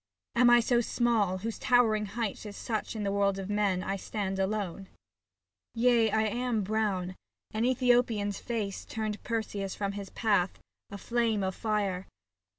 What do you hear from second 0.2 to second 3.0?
Am I so small, whose towering height is such That